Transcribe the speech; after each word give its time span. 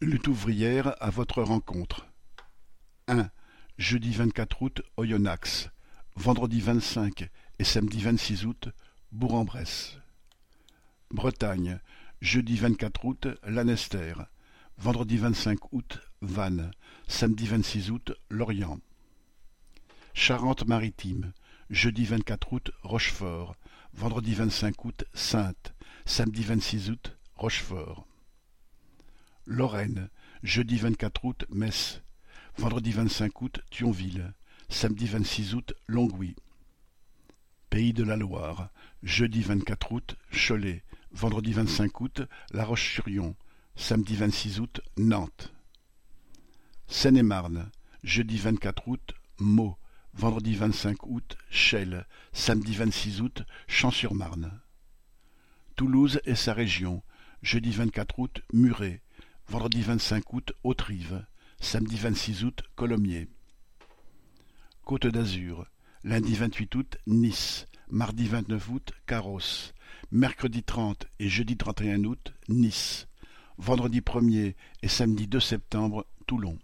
Lutte 0.00 0.28
ouvrière 0.28 0.94
à 1.02 1.10
votre 1.10 1.42
rencontre. 1.42 2.06
un. 3.08 3.30
Jeudi 3.78 4.12
vingt-quatre 4.12 4.62
août, 4.62 4.80
Oyonnax. 4.96 5.70
Vendredi 6.14 6.60
vingt-cinq 6.60 7.28
et 7.58 7.64
samedi 7.64 8.00
vingt-six 8.00 8.46
août, 8.46 8.68
Bourg-en-Bresse. 9.10 9.98
Bretagne. 11.10 11.80
Jeudi 12.20 12.54
vingt-quatre 12.54 13.04
août, 13.06 13.26
Lanester. 13.42 14.14
Vendredi 14.76 15.16
vingt-cinq 15.16 15.72
août, 15.72 15.98
Vannes. 16.20 16.70
Samedi 17.08 17.48
vingt-six 17.48 17.90
août, 17.90 18.12
Lorient. 18.30 18.78
Charente-Maritime. 20.14 21.32
Jeudi 21.70 22.04
vingt-quatre 22.04 22.52
août, 22.52 22.70
Rochefort. 22.84 23.56
Vendredi 23.94 24.34
vingt-cinq 24.34 24.84
août, 24.84 25.04
Saintes. 25.12 25.74
Samedi 26.06 26.44
vingt-six 26.44 26.88
août, 26.88 27.16
Rochefort. 27.34 28.06
Lorraine, 29.50 30.10
jeudi 30.42 30.76
vingt-quatre 30.76 31.24
août, 31.24 31.46
Metz. 31.48 32.02
Vendredi 32.58 32.92
vingt-cinq 32.92 33.40
août, 33.40 33.60
Thionville. 33.70 34.34
Samedi 34.68 35.06
vingt-six 35.06 35.54
août, 35.54 35.72
Longwy. 35.86 36.36
Pays 37.70 37.94
de 37.94 38.04
la 38.04 38.16
Loire, 38.16 38.68
jeudi 39.02 39.40
vingt-quatre 39.40 39.90
août, 39.90 40.16
Cholet. 40.30 40.84
Vendredi 41.12 41.54
vingt-cinq 41.54 41.98
août, 42.02 42.20
La 42.50 42.66
Roche-sur-Yon. 42.66 43.34
Samedi 43.74 44.16
vingt-six 44.16 44.60
août, 44.60 44.82
Nantes. 44.98 45.50
Seine-et-Marne, 46.86 47.70
jeudi 48.04 48.36
vingt-quatre 48.36 48.86
août, 48.86 49.14
Meaux. 49.38 49.78
Vendredi 50.12 50.56
vingt-cinq 50.56 51.06
août, 51.06 51.38
Chelles. 51.48 52.06
Samedi 52.34 52.74
vingt-six 52.74 53.22
août, 53.22 53.44
Champs-sur-Marne. 53.66 54.60
Toulouse 55.74 56.20
et 56.26 56.34
sa 56.34 56.52
région, 56.52 57.02
jeudi 57.40 57.70
vingt-quatre 57.70 58.18
août, 58.18 58.42
Muret. 58.52 59.00
Vendredi 59.50 59.80
vingt-cinq 59.80 60.34
août, 60.34 60.52
Haute-Rive. 60.62 61.24
Samedi 61.58 61.96
vingt-six 61.96 62.44
août, 62.44 62.62
Colomiers. 62.76 63.28
Côte 64.84 65.06
d'Azur. 65.06 65.66
Lundi 66.04 66.34
vingt-huit 66.34 66.74
août, 66.74 66.98
Nice. 67.06 67.66
Mardi 67.88 68.28
vingt-neuf 68.28 68.68
août, 68.68 68.92
Carros. 69.06 69.72
Mercredi 70.10 70.62
trente 70.62 71.06
et 71.18 71.30
jeudi 71.30 71.56
trente 71.56 71.80
et 71.80 71.90
un 71.90 72.04
août, 72.04 72.34
Nice. 72.50 73.08
Vendredi 73.56 74.02
premier 74.02 74.54
et 74.82 74.88
samedi 74.88 75.26
deux 75.26 75.40
septembre, 75.40 76.06
Toulon. 76.26 76.58